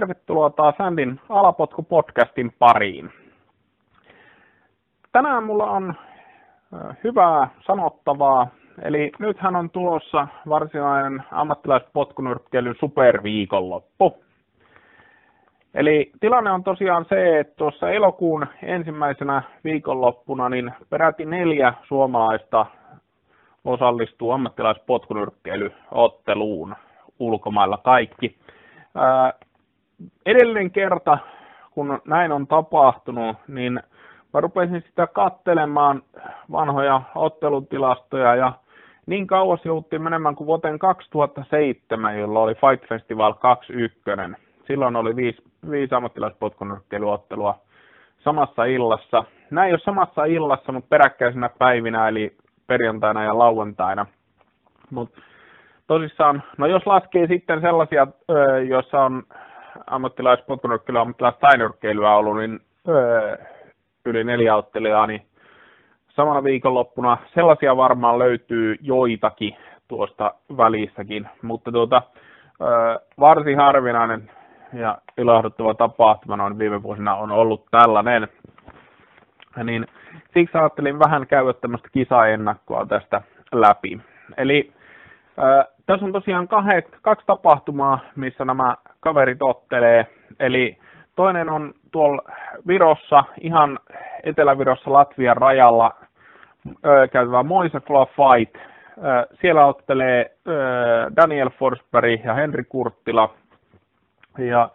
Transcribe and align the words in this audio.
tervetuloa 0.00 0.50
taas 0.50 0.74
Sandin 0.78 1.20
Alapotku-podcastin 1.28 2.52
pariin. 2.58 3.10
Tänään 5.12 5.44
mulla 5.44 5.70
on 5.70 5.94
hyvää 7.04 7.48
sanottavaa, 7.66 8.46
eli 8.82 9.12
nythän 9.18 9.56
on 9.56 9.70
tulossa 9.70 10.28
varsinainen 10.48 11.22
ammattilaispotkunyrkkeilyn 11.32 12.74
superviikonloppu. 12.80 14.24
Eli 15.74 16.12
tilanne 16.20 16.50
on 16.50 16.64
tosiaan 16.64 17.04
se, 17.04 17.38
että 17.38 17.54
tuossa 17.56 17.90
elokuun 17.90 18.46
ensimmäisenä 18.62 19.42
viikonloppuna 19.64 20.48
niin 20.48 20.72
peräti 20.90 21.24
neljä 21.24 21.74
suomalaista 21.88 22.66
osallistuu 23.64 24.30
ammattilaispotkunyrkkeilyotteluun 24.30 26.76
ulkomailla 27.18 27.76
kaikki. 27.76 28.38
Edellinen 30.26 30.70
kerta, 30.70 31.18
kun 31.70 32.00
näin 32.04 32.32
on 32.32 32.46
tapahtunut, 32.46 33.36
niin 33.48 33.80
mä 34.34 34.40
rupesin 34.40 34.82
sitä 34.86 35.06
kattelemaan 35.06 36.02
vanhoja 36.52 37.02
ottelutilastoja 37.14 38.36
ja 38.36 38.52
niin 39.06 39.26
kauas 39.26 39.64
jouttiin 39.64 40.02
menemään 40.02 40.36
kuin 40.36 40.46
vuoteen 40.46 40.78
2007, 40.78 42.18
jolloin 42.18 42.44
oli 42.44 42.54
Fight 42.54 42.88
Festival 42.88 43.32
21. 43.32 44.00
Silloin 44.66 44.96
oli 44.96 45.16
viisi, 45.16 45.42
viisi 45.70 45.94
ammattilaispotkunyrkkeilyottelua 45.94 47.58
samassa 48.18 48.64
illassa. 48.64 49.24
Näin 49.50 49.66
ei 49.66 49.72
ole 49.72 49.80
samassa 49.80 50.24
illassa, 50.24 50.72
mutta 50.72 50.88
peräkkäisenä 50.88 51.50
päivinä, 51.58 52.08
eli 52.08 52.36
perjantaina 52.66 53.24
ja 53.24 53.38
lauantaina. 53.38 54.06
Mutta 54.90 55.20
tosissaan, 55.86 56.42
no 56.58 56.66
jos 56.66 56.86
laskee 56.86 57.26
sitten 57.26 57.60
sellaisia, 57.60 58.06
joissa 58.68 59.00
on 59.00 59.22
ammattilaispotkunyrkkeilyä, 59.90 61.00
ammattilaistainyrkkeilyä 61.00 62.14
ollut, 62.16 62.36
niin 62.36 62.60
yli 64.04 64.24
neljä 64.24 64.56
ottelijaa, 64.56 65.06
niin 65.06 65.22
samana 66.08 66.44
viikonloppuna 66.44 67.18
sellaisia 67.34 67.76
varmaan 67.76 68.18
löytyy 68.18 68.76
joitakin 68.80 69.56
tuosta 69.88 70.34
välissäkin, 70.56 71.28
mutta 71.42 71.72
tuota, 71.72 72.02
varsin 73.20 73.56
harvinainen 73.56 74.30
ja 74.72 74.98
ilahduttava 75.18 75.74
tapahtuma 75.74 76.36
noin 76.36 76.58
viime 76.58 76.82
vuosina 76.82 77.14
on 77.14 77.32
ollut 77.32 77.66
tällainen. 77.70 78.28
Niin 79.64 79.86
siksi 80.34 80.58
ajattelin 80.58 80.98
vähän 80.98 81.26
käydä 81.26 81.52
tämmöistä 81.52 81.88
kisaennakkoa 81.92 82.86
tästä 82.86 83.22
läpi. 83.52 84.00
Eli 84.36 84.72
äh, 85.38 85.66
tässä 85.90 86.06
on 86.06 86.12
tosiaan 86.12 86.48
kahe, 86.48 86.82
kaksi 87.02 87.26
tapahtumaa, 87.26 87.98
missä 88.16 88.44
nämä 88.44 88.76
kaverit 89.00 89.42
ottelee. 89.42 90.06
Eli 90.40 90.76
toinen 91.16 91.50
on 91.50 91.74
tuolla 91.90 92.22
Virossa, 92.66 93.24
ihan 93.40 93.78
Etelä-Virossa 94.22 94.92
Latvian 94.92 95.36
rajalla 95.36 95.94
äh, 96.66 97.10
käytävä 97.12 97.42
Moisakula 97.42 98.06
Fight. 98.06 98.56
Äh, 98.56 99.26
siellä 99.40 99.66
ottelee 99.66 100.20
äh, 100.20 101.16
Daniel 101.16 101.50
Forsberg 101.58 102.24
ja 102.24 102.34
Henri 102.34 102.64
Kurttila. 102.64 103.34
Ja 104.38 104.70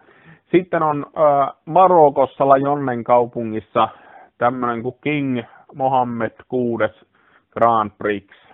sitten 0.51 0.83
on 0.83 1.05
äh, 1.05 1.55
Marokossa 1.65 2.47
Lajonnen 2.49 3.03
kaupungissa 3.03 3.89
tämmöinen 4.37 4.83
kuin 4.83 4.95
King 5.01 5.41
Mohammed 5.73 6.31
VI 6.51 6.93
Grand 7.51 7.91
Prix. 7.97 8.44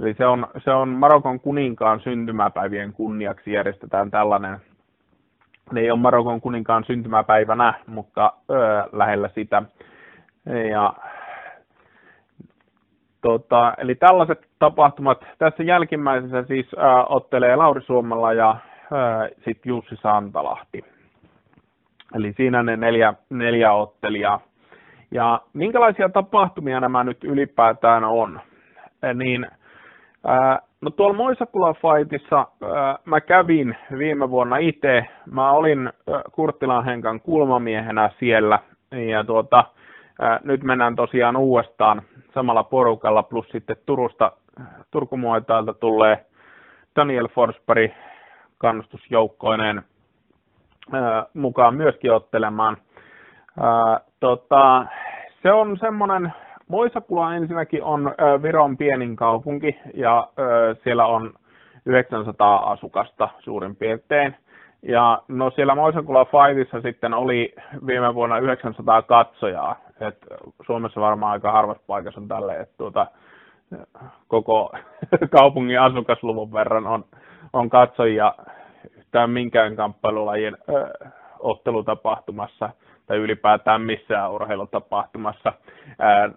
Eli 0.00 0.14
se 0.14 0.26
on, 0.26 0.46
se 0.58 0.70
on 0.70 0.88
Marokon 0.88 1.40
kuninkaan 1.40 2.00
syntymäpäivien 2.00 2.92
kunniaksi 2.92 3.52
järjestetään 3.52 4.10
tällainen. 4.10 4.58
Ne 5.72 5.80
ei 5.80 5.90
ole 5.90 6.00
Marokon 6.00 6.40
kuninkaan 6.40 6.84
syntymäpäivänä, 6.84 7.74
mutta 7.86 8.32
öö, 8.50 8.82
lähellä 8.92 9.28
sitä. 9.34 9.62
Ja, 10.70 10.94
tota, 13.20 13.74
eli 13.78 13.94
tällaiset 13.94 14.46
tapahtumat, 14.58 15.24
tässä 15.38 15.62
jälkimmäisessä 15.62 16.42
siis 16.42 16.66
öö, 16.74 16.82
ottelee 17.08 17.56
Lauri 17.56 17.82
Suomella 17.82 18.32
ja 18.32 18.56
öö, 18.92 19.28
sitten 19.34 19.70
Jussi 19.70 19.96
Santalahti. 19.96 20.84
Eli 22.14 22.32
siinä 22.36 22.62
ne 22.62 22.76
neljä, 22.76 23.14
neljä 23.30 23.72
ottelijaa. 23.72 24.40
Ja 25.10 25.40
minkälaisia 25.52 26.08
tapahtumia 26.08 26.80
nämä 26.80 27.04
nyt 27.04 27.24
ylipäätään 27.24 28.04
on? 28.04 28.40
Niin, 29.14 29.46
no 30.80 30.90
tuolla 30.90 31.16
Moisakula 31.16 31.74
Fightissa 31.74 32.46
mä 33.04 33.20
kävin 33.20 33.76
viime 33.98 34.30
vuonna 34.30 34.56
itse. 34.56 35.06
Mä 35.30 35.50
olin 35.50 35.92
Kurttilan 36.32 36.84
Henkan 36.84 37.20
kulmamiehenä 37.20 38.10
siellä. 38.18 38.58
Ja 38.90 39.24
tuota, 39.24 39.64
nyt 40.44 40.62
mennään 40.62 40.96
tosiaan 40.96 41.36
uudestaan 41.36 42.02
samalla 42.34 42.62
porukalla, 42.62 43.22
plus 43.22 43.48
sitten 43.48 43.76
Turusta, 43.86 44.32
Turkumuotailta 44.90 45.74
tulee 45.74 46.26
Daniel 46.96 47.28
Forsberg 47.28 47.92
kannustusjoukkoineen 48.58 49.82
mukaan 51.34 51.74
myöskin 51.74 52.12
ottelemaan– 52.12 52.76
tota, 54.20 54.86
se 55.42 55.52
on 55.52 55.76
semmoinen, 55.80 56.32
Moisakula 56.68 57.34
ensinnäkin 57.34 57.82
on 57.82 58.14
Viron 58.42 58.76
pienin 58.76 59.16
kaupunki 59.16 59.78
ja 59.94 60.28
siellä 60.84 61.06
on 61.06 61.34
900 61.86 62.70
asukasta 62.70 63.28
suurin 63.38 63.76
piirtein. 63.76 64.36
Ja 64.82 65.22
no 65.28 65.50
siellä 65.50 65.74
Moisakula 65.74 66.24
Fightissa 66.24 66.80
sitten 66.80 67.14
oli 67.14 67.54
viime 67.86 68.14
vuonna 68.14 68.38
900 68.38 69.02
katsojaa. 69.02 69.76
Et 70.00 70.18
Suomessa 70.66 71.00
varmaan 71.00 71.32
aika 71.32 71.52
harvassa 71.52 71.82
paikassa 71.86 72.20
on 72.20 72.28
tälle, 72.28 72.60
että 72.60 72.74
tuota, 72.78 73.06
koko 74.28 74.72
kaupungin 75.38 75.80
asukasluvun 75.80 76.52
verran 76.52 76.86
on, 76.86 77.04
on 77.52 77.70
katsojia 77.70 78.34
yhtään 78.98 79.30
minkään 79.30 79.76
kamppailulajien 79.76 80.56
ö, 80.68 80.88
ottelutapahtumassa 81.38 82.70
tai 83.08 83.16
ylipäätään 83.16 83.82
missään 83.82 84.32
urheilutapahtumassa. 84.32 85.52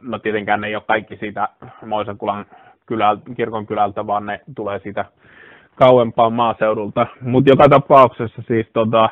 No 0.01 0.19
tietenkään 0.19 0.61
ne 0.61 0.67
ei 0.67 0.75
ole 0.75 0.83
kaikki 0.87 1.17
siitä 1.17 1.49
Moisankulan 1.85 2.45
kylältä, 2.85 3.21
kirkon 3.35 3.67
kylältä, 3.67 4.07
vaan 4.07 4.25
ne 4.25 4.41
tulee 4.55 4.79
siitä 4.79 5.05
kauempaa 5.75 6.29
maaseudulta. 6.29 7.07
Mutta 7.21 7.49
joka 7.49 7.69
tapauksessa 7.69 8.41
siis 8.47 8.67
tota, 8.73 9.09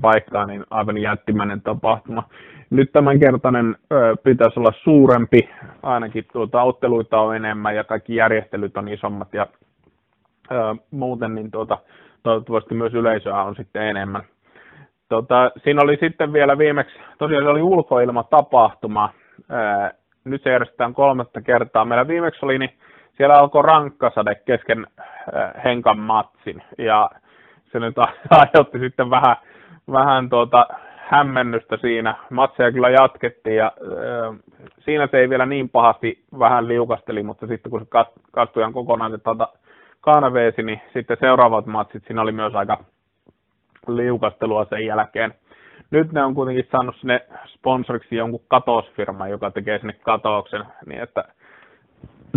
paikkaan 0.00 0.48
niin 0.48 0.64
aivan 0.70 0.98
jättimäinen 0.98 1.60
tapahtuma. 1.60 2.22
Nyt 2.70 2.92
tämänkertainen 2.92 3.76
ö, 3.92 4.16
pitäisi 4.24 4.60
olla 4.60 4.72
suurempi, 4.82 5.48
ainakin 5.82 6.24
tuota, 6.32 6.62
otteluita 6.62 7.20
on 7.20 7.36
enemmän 7.36 7.76
ja 7.76 7.84
kaikki 7.84 8.14
järjestelyt 8.14 8.76
on 8.76 8.88
isommat 8.88 9.34
ja 9.34 9.46
ö, 10.52 10.54
muuten 10.90 11.34
niin 11.34 11.50
tuota, 11.50 11.78
toivottavasti 12.22 12.74
myös 12.74 12.94
yleisöä 12.94 13.42
on 13.42 13.54
sitten 13.54 13.82
enemmän. 13.82 14.22
Tota, 15.12 15.50
siinä 15.64 15.82
oli 15.82 15.96
sitten 16.00 16.32
vielä 16.32 16.58
viimeksi, 16.58 16.98
tosiaan 17.18 17.44
se 17.44 17.48
oli 17.48 17.62
ulkoilmatapahtuma, 17.62 19.12
nyt 20.24 20.42
se 20.42 20.50
järjestetään 20.50 20.94
kolmatta 20.94 21.40
kertaa. 21.40 21.84
Meillä 21.84 22.08
viimeksi 22.08 22.44
oli, 22.44 22.58
niin 22.58 22.70
siellä 23.16 23.34
alkoi 23.34 23.62
rankkasade 23.62 24.34
kesken 24.34 24.86
Henkan 25.64 25.98
matsin, 25.98 26.62
ja 26.78 27.10
se 27.72 27.80
nyt 27.80 27.94
aiheutti 28.30 28.78
sitten 28.78 29.10
vähän, 29.10 29.36
vähän 29.92 30.28
tuota, 30.28 30.66
hämmennystä 30.96 31.76
siinä. 31.76 32.14
Matseja 32.30 32.72
kyllä 32.72 32.90
jatkettiin, 32.90 33.56
ja 33.56 33.64
ää, 33.64 34.34
siinä 34.78 35.08
se 35.10 35.18
ei 35.18 35.30
vielä 35.30 35.46
niin 35.46 35.68
pahasti 35.68 36.24
vähän 36.38 36.68
liukasteli, 36.68 37.22
mutta 37.22 37.46
sitten 37.46 37.70
kun 37.70 37.80
se 37.80 37.86
kastui 38.32 38.72
kokonaan 38.72 39.20
tuota, 39.24 39.48
kaanaveesi, 40.00 40.62
niin 40.62 40.80
sitten 40.92 41.16
seuraavat 41.20 41.66
matsit, 41.66 42.04
siinä 42.06 42.22
oli 42.22 42.32
myös 42.32 42.54
aika 42.54 42.78
liukastelua 43.88 44.64
sen 44.64 44.86
jälkeen. 44.86 45.34
Nyt 45.90 46.12
ne 46.12 46.24
on 46.24 46.34
kuitenkin 46.34 46.68
saanut 46.70 46.96
sinne 46.96 47.26
sponsoriksi 47.46 48.16
jonkun 48.16 48.44
katosfirman, 48.48 49.30
joka 49.30 49.50
tekee 49.50 49.78
sinne 49.78 49.92
katouksen, 49.92 50.64
niin 50.86 51.02
että 51.02 51.24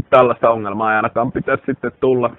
tällaista 0.09 0.50
ongelmaa 0.50 0.92
ei 0.92 0.95
ainakaan 0.95 1.31
pitäisi 1.31 1.63
sitten 1.65 1.92
tulla. 2.00 2.36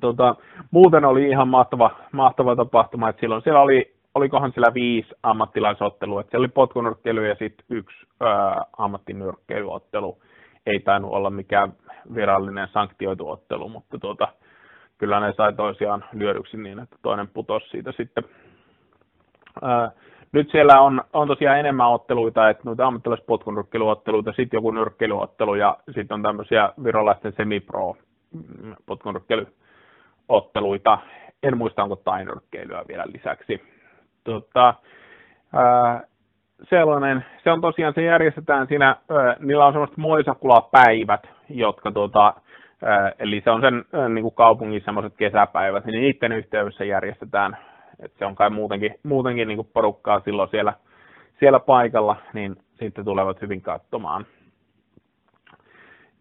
Tota, 0.00 0.34
muuten 0.70 1.04
oli 1.04 1.28
ihan 1.28 1.48
mahtava, 1.48 1.90
mahtava 2.12 2.56
tapahtuma, 2.56 3.08
että 3.08 3.20
silloin 3.20 3.42
siellä 3.42 3.60
oli, 3.60 3.94
olikohan 4.14 4.52
siellä 4.52 4.74
viisi 4.74 5.08
ammattilaisottelua, 5.22 6.20
että 6.20 6.30
siellä 6.30 6.44
oli 6.44 6.52
potkunyrkkeily 6.54 7.28
ja 7.28 7.34
sitten 7.34 7.66
yksi 7.70 8.06
ää, 8.20 8.64
ammattinyrkkeilyottelu. 8.78 10.18
Ei 10.66 10.80
tainnut 10.80 11.12
olla 11.12 11.30
mikään 11.30 11.72
virallinen 12.14 12.68
sanktioitu 12.68 13.30
ottelu, 13.30 13.68
mutta 13.68 13.98
tuota, 13.98 14.28
kyllä 15.02 15.20
ne 15.20 15.32
sai 15.32 15.52
toisiaan 15.52 16.04
lyödyksi 16.12 16.56
niin, 16.56 16.78
että 16.78 16.96
toinen 17.02 17.28
putosi 17.28 17.68
siitä 17.68 17.92
sitten. 17.92 18.24
Ää, 19.62 19.90
nyt 20.32 20.50
siellä 20.50 20.80
on, 20.80 21.02
on 21.12 21.28
tosiaan 21.28 21.58
enemmän 21.58 21.88
otteluita, 21.88 22.50
että 22.50 22.62
noita 22.64 22.86
ammattilaispotkunyrkkeilyotteluita, 22.86 24.32
sitten 24.32 24.58
joku 24.58 24.70
nyrkkeilyottelu 24.70 25.54
ja 25.54 25.76
sitten 25.94 26.14
on 26.14 26.22
tämmöisiä 26.22 26.72
virolaisten 26.84 27.32
semipro 27.36 27.96
mm, 28.32 28.74
potkunyrkkeilyotteluita. 28.86 30.98
en 31.42 31.58
muista 31.58 31.82
onko 31.82 31.96
tainyrkkeilyä 31.96 32.84
vielä 32.88 33.04
lisäksi. 33.06 33.62
Tota, 34.24 34.74
ää, 35.52 36.02
sellainen, 36.70 37.24
se 37.44 37.50
on 37.50 37.60
tosiaan, 37.60 37.94
se 37.94 38.02
järjestetään 38.02 38.66
siinä, 38.66 38.86
ää, 38.86 38.96
niillä 39.38 39.66
on 39.66 39.72
semmoiset 39.72 39.96
moisakulapäivät, 39.96 41.22
jotka 41.48 41.90
ää, 41.90 42.42
eli 43.18 43.40
se 43.44 43.50
on 43.50 43.60
sen 43.60 43.84
niin 44.14 44.22
kuin 44.22 44.34
kaupungin 44.34 44.82
semmoiset 44.84 45.12
kesäpäivät, 45.16 45.84
niin 45.84 46.00
niiden 46.00 46.32
yhteydessä 46.32 46.84
järjestetään, 46.84 47.56
että 48.02 48.18
se 48.18 48.24
on 48.26 48.34
kai 48.34 48.50
muutenkin, 48.50 48.94
muutenkin 49.02 49.48
niin 49.48 49.56
kuin 49.56 49.70
porukkaa 49.74 50.20
silloin 50.20 50.48
siellä, 50.50 50.72
siellä 51.40 51.60
paikalla, 51.60 52.16
niin 52.32 52.56
sitten 52.74 53.04
tulevat 53.04 53.42
hyvin 53.42 53.62
katsomaan. 53.62 54.26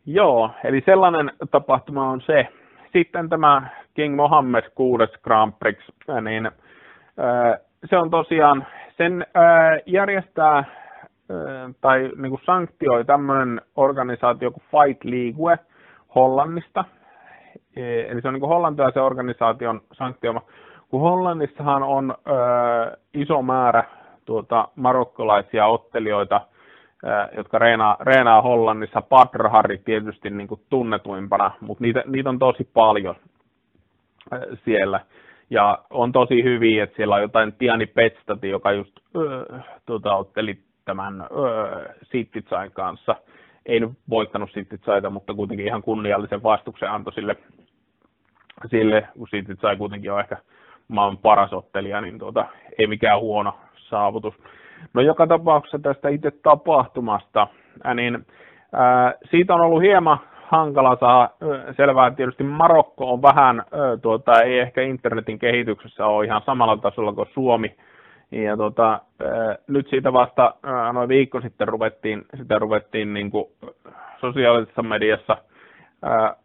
Joo, 0.05 0.51
eli 0.63 0.81
sellainen 0.85 1.31
tapahtuma 1.51 2.09
on 2.09 2.21
se. 2.21 2.47
Sitten 2.93 3.29
tämä 3.29 3.69
King 3.93 4.15
Mohammed 4.15 4.63
6 4.75 5.03
Grand 5.23 5.53
Prix, 5.59 5.77
niin 6.21 6.51
se 7.85 7.97
on 7.97 8.09
tosiaan, 8.09 8.67
sen 8.97 9.25
järjestää 9.85 10.63
tai 11.81 12.11
niin 12.17 12.29
kuin 12.29 12.41
sanktioi 12.45 13.05
tämmöinen 13.05 13.61
organisaatio 13.75 14.51
kuin 14.51 14.63
Fight 14.71 15.03
League 15.03 15.57
Hollannista. 16.15 16.85
E, 17.75 18.01
eli 18.01 18.21
se 18.21 18.27
on 18.27 18.33
niin 18.33 18.47
hollantilaisen 18.47 19.03
organisaation 19.03 19.81
sanktioima. 19.93 20.41
Kun 20.89 21.01
Hollannissahan 21.01 21.83
on 21.83 22.15
iso 23.13 23.41
määrä 23.41 23.83
tuota, 24.25 24.67
marokkolaisia 24.75 25.65
ottelijoita, 25.67 26.41
jotka 27.37 27.59
reenaa, 27.59 27.97
reenaa 27.99 28.41
Hollannissa. 28.41 29.01
Padrahari 29.01 29.77
tietysti 29.77 30.29
niin 30.29 30.47
kuin 30.47 30.61
tunnetuimpana, 30.69 31.51
mutta 31.61 31.83
niitä, 31.83 32.03
niitä 32.05 32.29
on 32.29 32.39
tosi 32.39 32.69
paljon 32.73 33.15
siellä. 34.65 34.99
Ja 35.49 35.79
on 35.89 36.11
tosi 36.11 36.43
hyviä, 36.43 36.83
että 36.83 36.95
siellä 36.95 37.15
on 37.15 37.21
jotain 37.21 37.53
Tiani 37.53 37.85
Petstati, 37.85 38.49
joka 38.49 38.71
just 38.71 38.91
äh, 38.97 39.65
tuota, 39.85 40.15
otteli 40.15 40.57
tämän 40.85 41.21
äh, 41.21 41.27
Sittitsain 42.03 42.71
kanssa. 42.71 43.15
Ei 43.65 43.79
nyt 43.79 43.91
voittanut 44.09 44.51
Sittitsaita, 44.51 45.09
mutta 45.09 45.33
kuitenkin 45.33 45.67
ihan 45.67 45.81
kunniallisen 45.81 46.43
vastuksen 46.43 46.91
antoi 46.91 47.13
sille, 47.13 47.35
sille 48.69 49.07
kun 49.17 49.27
Sittitsai 49.27 49.77
kuitenkin 49.77 50.11
on 50.11 50.19
ehkä 50.19 50.37
maan 50.87 51.17
paras 51.17 51.53
ottelija, 51.53 52.01
niin 52.01 52.19
tuota, 52.19 52.45
ei 52.79 52.87
mikään 52.87 53.19
huono 53.19 53.53
saavutus. 53.75 54.33
No 54.93 55.01
joka 55.01 55.27
tapauksessa 55.27 55.79
tästä 55.79 56.09
itse 56.09 56.31
tapahtumasta, 56.31 57.47
niin 57.95 58.25
ää, 58.73 59.13
siitä 59.31 59.53
on 59.53 59.61
ollut 59.61 59.81
hieman 59.81 60.19
hankala 60.51 60.97
saa 60.99 61.29
selvää. 61.77 62.07
että 62.07 62.17
Tietysti 62.17 62.43
Marokko 62.43 63.13
on 63.13 63.21
vähän, 63.21 63.63
tuota, 64.01 64.41
ei 64.41 64.59
ehkä 64.59 64.81
internetin 64.81 65.39
kehityksessä 65.39 66.05
ole 66.05 66.25
ihan 66.25 66.41
samalla 66.45 66.77
tasolla 66.77 67.13
kuin 67.13 67.29
Suomi. 67.33 67.75
Ja 68.31 68.57
tuota, 68.57 68.99
nyt 69.67 69.87
siitä 69.89 70.13
vasta 70.13 70.55
noin 70.93 71.09
viikko 71.09 71.41
sitten 71.41 71.67
ruvettiin, 71.67 72.25
sitä 72.37 72.59
ruvettiin 72.59 73.13
niin 73.13 73.31
kuin 73.31 73.45
sosiaalisessa 74.19 74.83
mediassa 74.83 75.37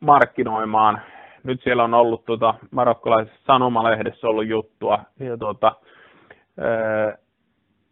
markkinoimaan. 0.00 1.00
Nyt 1.44 1.62
siellä 1.62 1.84
on 1.84 1.94
ollut 1.94 2.24
tuota, 2.24 2.54
marokkolaisessa 2.70 3.40
sanomalehdessä 3.46 4.28
ollut 4.28 4.46
juttua. 4.46 4.98
Ja 5.20 5.36
tuota, 5.36 5.72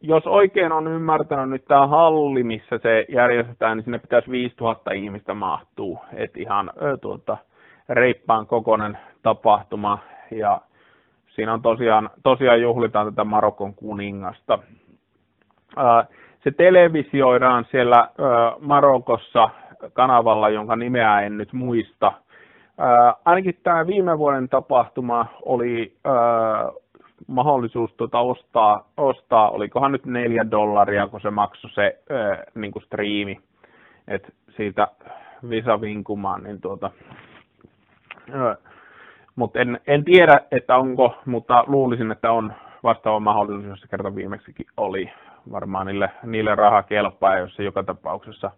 jos 0.00 0.26
oikein 0.26 0.73
on 0.73 0.88
ymmärtänyt 0.88 1.50
nyt 1.50 1.64
tämä 1.64 1.87
halli, 1.87 2.43
missä 2.43 2.79
se 2.79 3.06
järjestetään, 3.08 3.76
niin 3.76 3.85
sinne 3.85 3.99
pitäisi 3.99 4.31
5000 4.31 4.93
ihmistä 4.93 5.35
mahtuu. 5.35 5.99
Et 6.12 6.37
ihan 6.37 6.70
tuota, 7.00 7.37
reippaan 7.88 8.47
kokonen 8.47 8.99
tapahtuma 9.23 9.99
ja 10.31 10.61
siinä 11.35 11.53
on 11.53 11.63
tosiaan, 11.63 12.11
tosiaan 12.23 12.63
juhlitaan 12.63 13.07
tätä 13.07 13.25
Marokon 13.25 13.75
kuningasta. 13.75 14.59
Se 16.45 16.51
televisioidaan 16.51 17.67
siellä 17.71 18.09
Marokossa 18.61 19.51
kanavalla, 19.93 20.49
jonka 20.49 20.77
nimeä 20.77 21.21
en 21.21 21.39
nyt 21.39 21.53
muista. 21.53 22.13
Ainakin 23.25 23.59
tämä 23.63 23.87
viime 23.87 24.19
vuoden 24.19 24.49
tapahtuma 24.49 25.27
oli 25.43 25.97
mahdollisuus 27.27 27.95
tuota 27.95 28.19
ostaa, 28.19 28.89
ostaa, 28.97 29.51
olikohan 29.51 29.93
nyt 29.93 30.07
neljä 30.07 30.51
dollaria, 30.51 31.07
kun 31.07 31.21
se 31.21 31.31
maksoi 31.31 31.71
se 31.71 31.99
niin 32.55 32.73
kuin 32.73 32.83
striimi, 32.83 33.41
että 34.09 34.29
siitä 34.57 34.89
Visa 35.49 35.81
vinkumaan, 35.81 36.43
niin 36.43 36.61
tuota, 36.61 36.91
mutta 39.37 39.61
en, 39.61 39.81
en, 39.87 40.05
tiedä, 40.05 40.41
että 40.51 40.77
onko, 40.77 41.15
mutta 41.27 41.65
luulisin, 41.67 42.13
että 42.13 42.33
on 42.33 42.53
vastaava 42.83 43.21
mahdollisuus, 43.21 43.65
jos 43.65 43.81
se 43.81 43.89
kerta 43.89 44.15
viimeksikin 44.15 44.67
oli. 44.77 45.11
Varmaan 45.53 45.87
niille, 45.87 46.11
niille 46.23 46.55
raha 46.55 46.83
kelpaa, 46.83 47.39
jos 47.39 47.55
se 47.55 47.63
joka 47.63 47.83
tapauksessa 47.83 48.51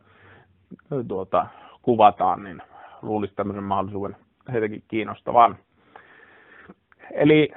tuota, 1.08 1.46
kuvataan, 1.82 2.44
niin 2.44 2.62
luulisin 3.02 3.36
tämmöisen 3.36 3.64
mahdollisuuden 3.64 4.16
heitäkin 4.52 4.82
kiinnostavan. 4.88 5.56
Eli 7.14 7.52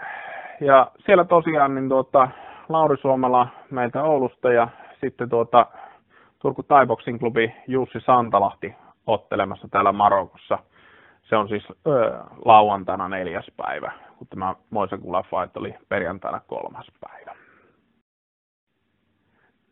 ja 0.61 0.91
siellä 1.05 1.23
tosiaan 1.23 1.75
niin 1.75 1.89
tuota, 1.89 2.27
Lauri 2.69 2.97
Suomala 2.97 3.47
meiltä 3.71 4.03
Oulusta 4.03 4.53
ja 4.53 4.67
sitten 5.01 5.29
tuota, 5.29 5.65
Turku 6.39 6.63
Taiboksin 6.63 7.19
klubi 7.19 7.55
Jussi 7.67 7.99
Santalahti 7.99 8.75
ottelemassa 9.07 9.67
täällä 9.71 9.91
Marokossa. 9.91 10.59
Se 11.29 11.35
on 11.35 11.49
siis 11.49 11.63
ö, 11.87 12.19
lauantaina 12.45 13.09
neljäs 13.09 13.51
päivä, 13.57 13.91
kun 14.17 14.27
tämä 14.27 14.55
Moisekula 14.69 15.23
Fight 15.23 15.57
oli 15.57 15.75
perjantaina 15.89 16.41
kolmas 16.47 16.91
päivä. 17.01 17.35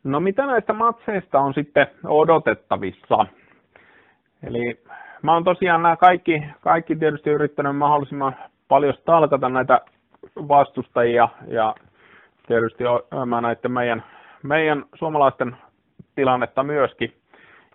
No 0.03 0.19
mitä 0.19 0.45
näistä 0.45 0.73
matseista 0.73 1.39
on 1.39 1.53
sitten 1.53 1.87
odotettavissa? 2.03 3.25
Eli 4.43 4.83
mä 5.21 5.33
oon 5.33 5.43
tosiaan 5.43 5.81
nämä 5.81 5.95
kaikki, 5.95 6.43
kaikki 6.61 6.95
tietysti 6.95 7.29
yrittänyt 7.29 7.77
mahdollisimman 7.77 8.35
paljon 8.67 8.93
stalkata 8.93 9.49
näitä 9.49 9.81
vastustajia 10.35 11.29
ja 11.47 11.75
tietysti 12.47 12.83
mä 13.25 13.41
näiden 13.41 13.71
meidän, 13.71 14.03
meidän 14.43 14.85
suomalaisten 14.95 15.57
tilannetta 16.15 16.63
myöskin. 16.63 17.13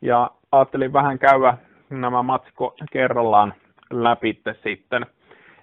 Ja 0.03 0.31
ajattelin 0.53 0.93
vähän 0.93 1.19
käydä 1.19 1.59
nämä 1.91 2.23
matsko 2.23 2.75
kerrallaan 2.93 3.55
läpi 3.93 4.41
sitten. 4.63 5.07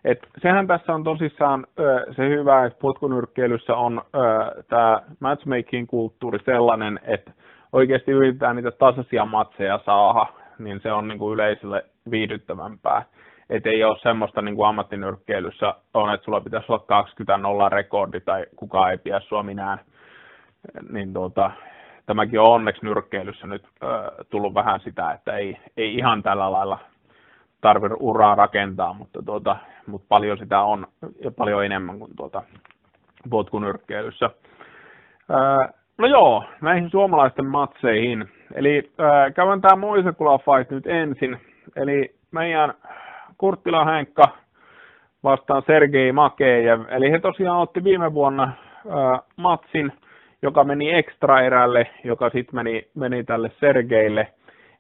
Et 0.05 0.19
sehän 0.41 0.67
tässä 0.67 0.93
on 0.93 1.03
tosissaan 1.03 1.67
se 2.15 2.29
hyvä, 2.29 2.65
että 2.65 2.79
potkunyrkkeilyssä 2.81 3.75
on 3.75 4.01
tämä 4.69 5.01
matchmaking-kulttuuri 5.19 6.39
sellainen, 6.45 7.00
että 7.03 7.31
oikeasti 7.74 8.12
yritetään 8.12 8.55
niitä 8.55 8.71
tasaisia 8.71 9.25
matseja 9.25 9.79
saada, 9.86 10.25
niin 10.59 10.79
se 10.83 10.91
on 10.91 11.07
niin 11.07 11.19
kuin 11.19 11.33
yleisölle 11.33 11.86
viihdyttävämpää 12.12 13.05
et 13.50 13.65
ei 13.65 13.83
ole 13.83 14.00
semmoista 14.00 14.41
niin 14.41 14.55
kuin 14.55 14.67
ammattinyrkkeilyssä 14.67 15.74
on, 15.93 16.13
että 16.13 16.25
sulla 16.25 16.41
pitäisi 16.41 16.65
olla 16.69 16.83
20 16.88 17.38
nolla 17.38 17.69
rekordi 17.69 18.19
tai 18.19 18.45
kukaan 18.55 18.91
ei 18.91 18.98
pidä 18.98 19.19
sua 19.19 19.43
minään. 19.43 19.79
Niin 20.91 21.13
tuota, 21.13 21.51
tämäkin 22.05 22.39
on 22.39 22.48
onneksi 22.48 22.86
nyrkkeilyssä 22.86 23.48
nyt 23.48 23.63
äh, 23.83 23.89
tullut 24.29 24.53
vähän 24.53 24.79
sitä, 24.79 25.12
että 25.12 25.38
ei, 25.38 25.57
ei 25.77 25.95
ihan 25.95 26.24
tällä 26.24 26.51
lailla 26.51 26.79
tarvitse 27.62 27.98
uraa 28.00 28.36
rakentaa, 28.36 28.94
mutta, 28.94 29.22
tuota, 29.25 29.58
mutta 29.88 30.06
paljon 30.10 30.38
sitä 30.38 30.62
on 30.62 30.88
ja 31.24 31.32
paljon 31.32 31.66
enemmän 31.66 32.00
kuin 32.00 32.12
tuota 32.18 32.44
potkunyrkkeilyssä. 33.30 34.30
No 35.98 36.08
joo, 36.08 36.44
näihin 36.62 36.89
suomalaisten 36.89 37.46
matseihin. 37.46 38.30
Eli 38.56 38.92
käydään 39.36 39.62
tämä 39.62 39.75
Moisekula 39.75 40.38
Fight 40.38 40.72
nyt 40.72 40.88
ensin. 40.88 41.38
Eli 41.75 42.16
meidän 42.32 42.74
Kurttila 43.38 43.86
Henkka 43.86 44.24
vastaan 45.24 45.63
Sergei 45.68 46.12
Makejev. 46.12 46.82
Eli 46.89 47.12
he 47.12 47.20
tosiaan 47.20 47.60
otti 47.60 47.84
viime 47.84 48.13
vuonna 48.13 48.54
matsin, 49.36 49.92
joka 50.42 50.63
meni 50.63 50.94
ekstra 50.94 51.42
erälle, 51.42 51.88
joka 52.04 52.30
sitten 52.30 52.56
meni, 52.56 52.88
meni 52.96 53.24
tälle 53.24 53.51
Sergeille. 53.60 54.28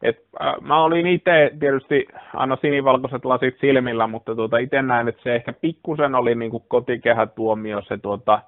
Et, 0.03 0.17
äh, 0.41 0.53
mä 0.61 0.83
olin 0.83 1.07
itse 1.07 1.51
tietysti 1.59 2.05
aina 2.33 2.57
sinivalkoiset 2.61 3.25
lasit 3.25 3.57
silmillä, 3.61 4.07
mutta 4.07 4.35
tuota, 4.35 4.57
itse 4.57 4.81
näin, 4.81 5.07
että 5.07 5.23
se 5.23 5.35
ehkä 5.35 5.53
pikkusen 5.53 6.15
oli 6.15 6.35
niin 6.35 6.51
kuin 6.51 6.63
kotikehätuomio 6.67 7.81
se 7.81 7.97
tuota, 7.97 8.41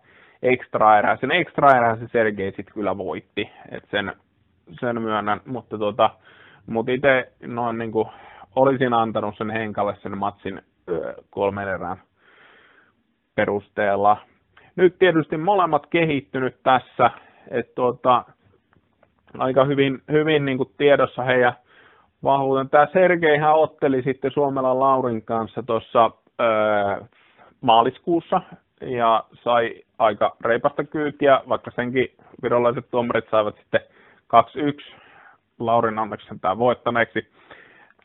ekstra 0.43 0.97
erä. 0.97 1.17
Sen 1.21 1.31
ekstra 1.31 1.77
erän 1.77 1.99
se 1.99 2.07
Sergei 2.11 2.51
sitten 2.51 2.73
kyllä 2.73 2.97
voitti, 2.97 3.49
et 3.71 3.83
sen, 3.91 4.13
sen 4.79 5.01
myönnän, 5.01 5.41
mutta 5.45 5.77
tuota, 5.77 6.09
mutta 6.67 6.91
itse 6.91 7.31
noin 7.47 7.77
niin 7.77 7.91
kuin 7.91 8.07
olisin 8.55 8.93
antanut 8.93 9.37
sen 9.37 9.49
Henkalle 9.49 9.95
sen 9.95 10.17
matsin 10.17 10.61
kolmen 11.29 11.67
erään 11.67 11.97
perusteella. 13.35 14.17
Nyt 14.75 14.99
tietysti 14.99 15.37
molemmat 15.37 15.87
kehittynyt 15.89 16.55
tässä, 16.63 17.11
että 17.51 17.71
tuota, 17.75 18.23
aika 19.37 19.65
hyvin, 19.65 20.01
hyvin 20.11 20.45
niin 20.45 20.57
kuin 20.57 20.69
tiedossa 20.77 21.23
heidän 21.23 21.53
vahvuuden. 22.23 22.69
Tämä 22.69 22.87
Sergeihän 22.93 23.53
otteli 23.53 24.01
sitten 24.01 24.31
Suomella 24.31 24.79
Laurin 24.79 25.21
kanssa 25.21 25.63
tuossa 25.63 26.11
maaliskuussa 27.61 28.41
ja 28.81 29.23
sai 29.33 29.75
aika 29.97 30.35
reipasta 30.41 30.83
kyytiä, 30.83 31.41
vaikka 31.49 31.71
senkin 31.71 32.07
virolaiset 32.43 32.85
tuomarit 32.91 33.25
saivat 33.31 33.55
sitten 33.55 33.81
2-1 34.95 34.95
Laurin 35.59 35.99
onneksi 35.99 36.27
tämä 36.41 36.57
voittaneeksi. 36.57 37.27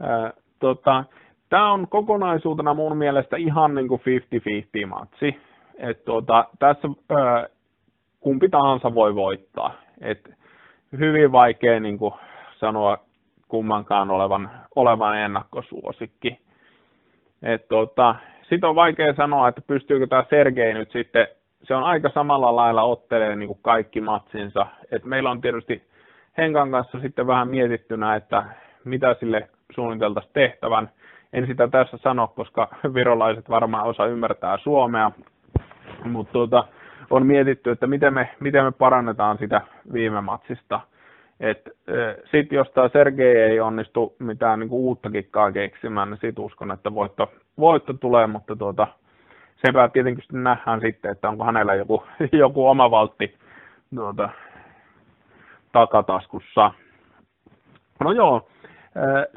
Ää, 0.03 0.33
tota, 0.59 1.05
tämä 1.49 1.73
on 1.73 1.89
kokonaisuutena 1.89 2.75
mun 2.75 2.97
mielestä 2.97 3.37
ihan 3.37 3.75
niin 3.75 3.89
kuin 3.89 4.01
50-50 4.85 4.87
matsi. 4.87 5.41
Et 5.79 6.05
tuota, 6.05 6.45
tässä 6.59 6.89
ää, 7.11 7.47
kumpi 8.21 8.49
tahansa 8.49 8.95
voi 8.95 9.15
voittaa. 9.15 9.73
Et 10.01 10.31
hyvin 10.93 11.33
vaikea 11.33 11.81
niin 11.81 11.99
kuin 11.99 12.15
sanoa 12.57 12.99
kummankaan 13.49 14.11
olevan, 14.11 14.51
olevan 14.77 15.19
ennakkosuosikki. 15.19 16.39
Et 17.43 17.69
tuota, 17.69 18.15
sitten 18.43 18.69
on 18.69 18.75
vaikea 18.75 19.15
sanoa, 19.15 19.49
että 19.49 19.63
pystyykö 19.67 20.07
tämä 20.07 20.25
Sergei 20.31 20.75
nyt 20.75 20.91
sitten, 20.91 21.29
se 21.63 21.75
on 21.75 21.85
aika 21.85 22.11
samalla 22.15 22.57
lailla 22.57 22.83
ottelee 22.83 23.37
niin 23.37 23.47
kuin 23.47 23.59
kaikki 23.63 24.01
matsinsa. 24.01 24.67
Et 24.91 25.05
meillä 25.05 25.31
on 25.31 25.41
tietysti 25.41 25.83
Henkan 26.39 26.71
kanssa 26.71 27.01
sitten 27.01 27.27
vähän 27.27 27.49
mietittynä, 27.49 28.17
että 28.17 28.45
mitä 28.85 29.17
sille 29.21 29.49
suunniteltaisiin 29.75 30.33
tehtävän. 30.33 30.91
En 31.33 31.47
sitä 31.47 31.69
tässä 31.69 31.97
sano, 31.97 32.29
koska 32.29 32.69
virolaiset 32.95 33.51
varmaan 33.51 33.85
osa 33.87 34.07
ymmärtää 34.07 34.59
suomea, 34.59 35.11
mutta 36.05 36.33
tuota, 36.33 36.65
on 37.11 37.27
mietitty, 37.27 37.71
että 37.71 37.87
miten 37.87 38.15
me, 38.15 38.29
miten 38.41 38.65
me 38.65 38.73
parannetaan 38.73 39.39
sitä 39.39 39.61
viime 39.93 40.21
matsista. 40.21 40.81
Sitten 42.31 42.57
jos 42.57 42.71
tämä 42.71 42.89
Sergei 42.89 43.37
ei 43.37 43.61
onnistu 43.61 44.17
mitään 44.19 44.61
niin 44.61 44.71
uutta 44.71 45.11
kikkaa 45.11 45.53
keksimään, 45.53 46.11
niin 46.11 46.19
sitten 46.21 46.45
uskon, 46.45 46.73
että 46.73 46.95
voitto, 46.95 47.33
voitto 47.59 47.93
tulee, 47.93 48.27
mutta 48.27 48.57
tuota, 48.57 48.87
sepä 49.67 49.89
tietenkin 49.89 50.23
sitten 50.23 50.45
nähdään 50.45 50.81
sitten, 50.81 51.11
että 51.11 51.29
onko 51.29 51.45
hänellä 51.45 51.75
joku, 51.75 52.03
joku 52.33 52.67
oma 52.67 52.91
valtti 52.91 53.35
tuota, 53.95 54.29
takataskussa. 55.73 56.73
No 58.01 58.13
joo, 58.13 58.49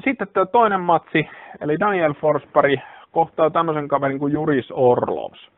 sitten 0.04 0.28
tämä 0.28 0.46
toinen 0.46 0.80
matsi, 0.80 1.28
eli 1.60 1.80
Daniel 1.80 2.14
Forspari 2.14 2.76
kohtaa 3.12 3.50
tämmöisen 3.50 3.88
kaverin 3.88 4.18
kuin 4.18 4.32
Juris 4.32 4.70
Orlovs. 4.70 5.48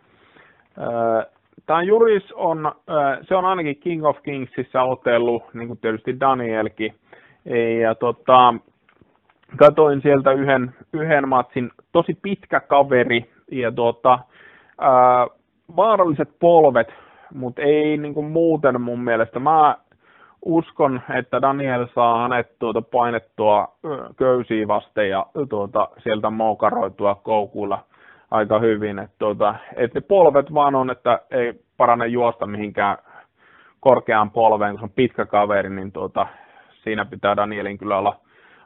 Tämä 1.66 1.82
Juris 1.82 2.32
on, 2.32 2.72
se 3.22 3.36
on 3.36 3.44
ainakin 3.44 3.76
King 3.76 4.04
of 4.06 4.22
Kingsissä 4.22 4.82
otellut, 4.82 5.54
niin 5.54 5.68
kuin 5.68 5.78
tietysti 5.78 6.20
Danielkin. 6.20 6.94
Ja 7.82 7.94
tota, 7.94 8.54
katoin 9.56 10.02
sieltä 10.02 10.32
yhden, 10.32 10.74
yhden 10.92 11.28
matsin, 11.28 11.70
tosi 11.92 12.18
pitkä 12.22 12.60
kaveri 12.60 13.30
ja 13.50 13.72
tota, 13.72 14.18
ää, 14.80 15.26
vaaralliset 15.76 16.28
polvet, 16.40 16.88
mutta 17.34 17.62
ei 17.62 17.96
niin 17.96 18.14
kuin 18.14 18.26
muuten 18.26 18.80
mun 18.80 19.00
mielestä. 19.00 19.38
Mä 19.38 19.76
uskon, 20.44 21.00
että 21.18 21.42
Daniel 21.42 21.86
saa 21.94 22.22
hänet 22.22 22.58
tuota 22.58 22.82
painettua 22.82 23.68
köysiä 24.16 24.68
vasten 24.68 25.08
ja 25.08 25.26
tuota, 25.48 25.88
sieltä 26.02 26.30
moukaroitua 26.30 27.14
koukuilla 27.14 27.84
aika 28.32 28.58
hyvin. 28.58 28.98
Että 28.98 29.16
tuota, 29.18 29.54
et 29.76 29.94
ne 29.94 30.00
polvet 30.00 30.54
vaan 30.54 30.74
on, 30.74 30.90
että 30.90 31.20
ei 31.30 31.52
parane 31.76 32.06
juosta 32.06 32.46
mihinkään 32.46 32.98
korkeaan 33.80 34.30
polveen, 34.30 34.70
kun 34.72 34.80
se 34.80 34.84
on 34.84 34.90
pitkä 34.90 35.26
kaveri, 35.26 35.70
niin 35.70 35.92
tuota, 35.92 36.26
siinä 36.82 37.04
pitää 37.04 37.36
Danielin 37.36 37.78
kyllä 37.78 37.98
olla, 37.98 38.16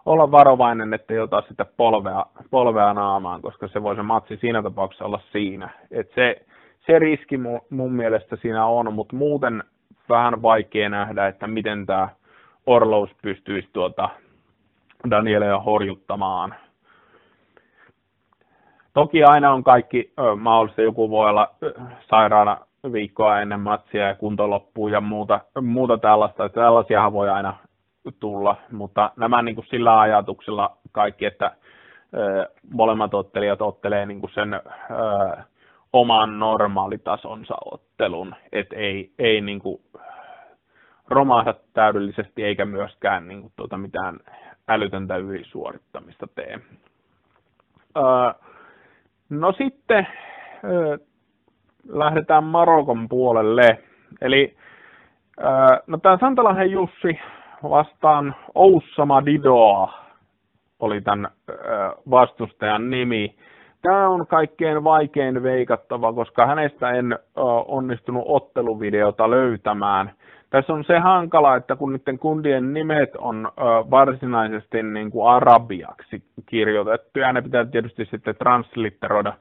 olla 0.07 0.31
varovainen, 0.31 0.95
että 0.95 1.15
ei 1.15 1.21
ota 1.21 1.43
sitä 1.49 1.67
polvea, 1.77 2.27
polvea 2.51 2.95
naamaan, 2.95 3.43
koska 3.43 3.69
se 3.69 3.83
voi 3.83 3.97
se 3.97 4.03
matsi 4.03 4.37
siinä 4.37 4.63
tapauksessa 4.63 5.05
olla 5.05 5.21
siinä. 5.33 5.69
Et 5.91 6.11
se, 6.15 6.47
se 6.87 6.99
riski 6.99 7.37
mun, 7.71 7.93
mielestä 7.93 8.37
siinä 8.37 8.67
on, 8.67 8.93
mutta 8.93 9.17
muuten 9.17 9.65
vähän 10.09 10.43
vaikea 10.43 10.89
nähdä, 10.89 11.27
että 11.27 11.47
miten 11.47 11.87
tämä 11.87 12.09
Orlous 12.67 13.11
pystyisi 13.23 13.69
tuota 13.73 14.09
Danielia 15.11 15.59
horjuttamaan. 15.59 16.55
Toki 18.97 19.25
aina 19.25 19.53
on 19.53 19.65
kaikki 19.65 20.13
ö, 20.19 20.37
mahdollista, 20.37 20.83
joku 20.83 21.11
voi 21.11 21.31
olla 21.31 21.51
ö, 21.63 21.75
sairaana 22.11 22.59
viikkoa 22.93 23.41
ennen 23.41 23.61
matsia 23.61 24.07
ja 24.07 24.15
kunto 24.15 24.51
loppuu 24.51 24.89
ja 24.89 25.01
muuta, 25.01 25.41
muuta 25.61 25.99
tällaista, 25.99 26.49
tällaisiahan 26.49 27.13
voi 27.13 27.29
aina 27.31 27.57
tulla, 28.21 28.57
mutta 28.73 29.11
nämä 29.17 29.43
niin 29.43 29.55
kuin 29.55 29.67
sillä 29.67 30.01
ajatuksella 30.01 30.77
kaikki, 30.93 31.25
että 31.25 31.53
ö, 32.15 32.49
molemmat 32.73 33.15
ottelijat 33.15 33.63
ottelee 33.63 34.07
niin 34.07 34.21
kuin 34.21 34.33
sen 34.35 34.55
ö, 34.55 34.61
oman 35.93 36.39
normaalitasonsa 36.39 37.55
ottelun, 37.65 38.35
että 38.53 38.77
ei, 38.77 39.11
ei 39.19 39.41
niin 39.41 39.59
kuin 39.59 39.81
romahda 41.09 41.55
täydellisesti 41.73 42.45
eikä 42.45 42.65
myöskään 42.65 43.29
niin 43.29 43.41
kuin, 43.41 43.53
tuota, 43.57 43.79
mitään 43.79 44.19
älytöntä 44.69 45.17
ylisuorittamista 45.17 46.27
tee. 46.35 46.61
Öö, 47.97 48.47
no 49.31 49.53
sitten 49.53 50.07
öö, 50.65 50.99
lähdetään 51.89 52.45
Marokon 52.45 53.09
puolelle. 53.09 53.79
Eli 54.21 54.57
öö, 55.41 55.49
no 55.87 55.99
tämä 55.99 56.19
Santalahen 56.19 56.71
Jussi 56.71 57.19
vastaan 57.63 58.35
Oussama 58.55 59.27
Didoa 59.27 59.93
oli 60.81 61.01
tämän 61.01 61.31
öö, 61.51 61.57
vastustajan 62.11 62.91
nimi. 62.91 63.35
Tämä 63.83 64.09
on 64.09 64.27
kaikkein 64.27 64.85
vaikein 64.85 65.43
veikattava, 65.43 66.13
koska 66.13 66.47
hänestä 66.47 66.91
en 66.91 67.13
öö, 67.13 67.45
onnistunut 67.69 68.25
otteluvideota 68.27 69.31
löytämään– 69.31 70.13
tässä 70.51 70.73
on 70.73 70.85
se 70.85 70.99
hankala, 70.99 71.57
että 71.57 71.77
kun 71.77 71.93
niiden 71.93 72.19
kundien 72.19 72.75
nimet 72.75 73.17
on 73.19 73.53
varsinaisesti 73.91 74.83
niin 74.83 75.11
kuin 75.11 75.29
arabiaksi 75.29 76.23
kirjoitettu, 76.47 77.19
ja 77.19 77.33
ne 77.33 77.43
pitää 77.43 77.65
tietysti 77.65 78.05
sitten 78.05 78.37
translitteroida 78.37 79.33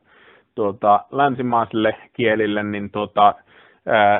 tuota, 0.56 1.00
länsimaisille 1.12 1.96
kielille, 2.14 2.64
niin 2.64 2.92
tuota, 2.92 3.36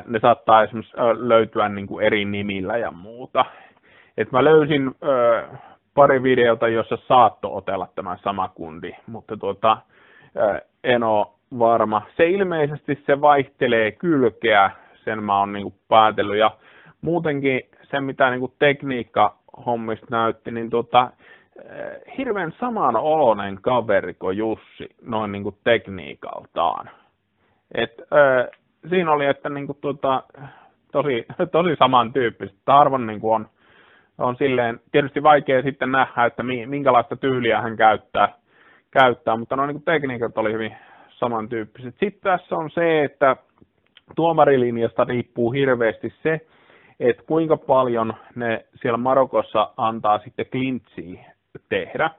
ne 0.06 0.20
saattaa 0.20 0.62
esimerkiksi 0.62 0.96
löytyä 1.16 1.68
niin 1.68 1.86
kuin 1.86 2.06
eri 2.06 2.24
nimillä 2.24 2.76
ja 2.76 2.90
muuta. 2.90 3.44
Et 4.16 4.32
mä 4.32 4.44
löysin 4.44 4.94
pari 5.94 6.22
videota, 6.22 6.68
jossa 6.68 6.98
saatto 7.08 7.56
otella 7.56 7.88
tämä 7.94 8.16
sama 8.22 8.48
kundi, 8.48 8.92
mutta 9.06 9.36
tuota, 9.36 9.78
en 10.84 11.02
ole 11.02 11.26
varma. 11.58 12.02
Se 12.16 12.26
ilmeisesti 12.26 13.02
se 13.06 13.20
vaihtelee 13.20 13.92
kylkeä, 13.92 14.70
sen 15.04 15.22
mä 15.22 15.38
oon 15.38 15.52
niin 15.52 15.74
päätellyt, 15.88 16.38
ja 16.38 16.50
muutenkin 17.06 17.60
se, 17.90 18.00
mitä 18.00 18.30
niin 18.30 18.52
tekniikka 18.58 19.36
hommista 19.66 20.06
näytti, 20.10 20.50
niin 20.50 20.70
tota, 20.70 21.10
eh, 21.64 22.16
hirveän 22.18 22.52
saman 22.60 22.96
oloinen 22.96 23.58
kaveri 23.62 24.14
kuin 24.14 24.36
Jussi 24.36 24.88
noin 25.02 25.32
niin 25.32 25.42
kuin 25.42 25.56
tekniikaltaan. 25.64 26.90
Et, 27.74 27.92
äh, 28.00 28.46
siinä 28.88 29.12
oli, 29.12 29.26
että 29.26 29.48
niin 29.48 29.66
kuin, 29.66 29.78
tota, 29.80 30.22
tosi, 30.92 31.26
tosi 31.52 31.76
samantyyppistä. 31.78 32.72
Harvoin 32.72 33.06
niin 33.06 33.20
kuin 33.20 33.34
on, 33.34 33.48
on 34.18 34.36
silleen, 34.36 34.80
tietysti 34.92 35.22
vaikea 35.22 35.62
sitten 35.62 35.92
nähdä, 35.92 36.24
että 36.24 36.42
minkälaista 36.42 37.16
tyyliä 37.16 37.62
hän 37.62 37.76
käyttää, 37.76 38.28
käyttää 38.90 39.36
mutta 39.36 39.56
noin 39.56 39.68
niin 39.68 39.82
tekniikat 39.82 40.38
oli 40.38 40.52
hyvin 40.52 40.76
samantyyppiset. 41.10 41.94
Sitten 42.00 42.22
tässä 42.22 42.56
on 42.56 42.70
se, 42.70 43.04
että 43.04 43.36
tuomarilinjasta 44.16 45.04
riippuu 45.04 45.52
hirveästi 45.52 46.14
se, 46.22 46.40
että 47.00 47.22
kuinka 47.26 47.56
paljon 47.56 48.14
ne 48.34 48.64
siellä 48.82 48.96
Marokossa 48.96 49.70
antaa 49.76 50.18
sitten 50.18 50.46
klintsiä 50.46 51.24
tehdä. 51.68 52.10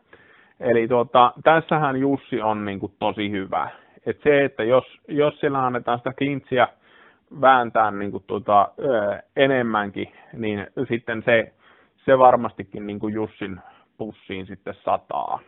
Eli 0.60 0.88
tuota, 0.88 1.34
tässähän 1.44 1.98
Jussi 1.98 2.42
on 2.42 2.66
niin 2.66 2.80
kuin 2.80 2.94
tosi 3.00 3.32
hyvä. 3.32 3.70
Et 4.06 4.20
se, 4.24 4.46
että 4.46 4.64
jos, 4.64 4.84
jos 5.08 5.40
siellä 5.40 5.66
annetaan 5.66 5.98
sitä 5.98 6.14
klintsiä 6.14 6.68
vääntää 7.42 7.92
niin 7.92 8.12
kuin 8.12 8.24
tuota, 8.28 8.70
ö, 8.80 9.22
enemmänkin, 9.36 10.14
niin 10.34 10.68
sitten 10.88 11.24
se, 11.26 11.54
se 12.06 12.18
varmastikin 12.18 12.88
niin 12.88 13.00
kuin 13.00 13.14
Jussin 13.14 13.60
pussiin 13.98 14.46
sitten 14.46 14.74
sataa. 14.84 15.40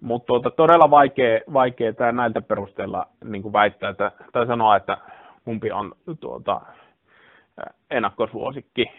Mutta 0.00 0.26
tuota, 0.26 0.50
todella 0.50 0.90
vaikea, 0.90 1.40
vaikea 1.52 1.92
tämä 1.92 2.12
näiltä 2.12 2.40
perusteella 2.40 3.06
niin 3.24 3.42
kuin 3.42 3.52
väittää 3.52 3.90
että, 3.90 4.12
tai 4.32 4.46
sanoa, 4.46 4.76
että 4.76 4.98
kumpi 5.44 5.72
on 5.72 5.92
tuota, 6.20 6.60
ennakkosuosikki. 7.90 8.90